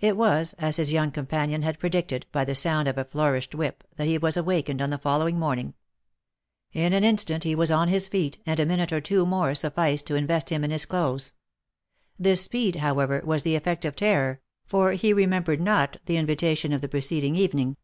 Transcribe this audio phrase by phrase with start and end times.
[0.00, 3.82] It was, as his young companion had predicted, by the sound of a flourished whip,
[3.96, 5.74] that he was awakened on the following morning.
[6.72, 10.06] In an instant he was on his feet, and a minute or two more sufficed
[10.06, 11.32] to invest him in his clothes;
[12.16, 16.80] this speed, however, was the effect of terror, for he remembered not the invitation of
[16.80, 17.76] the preceding evening.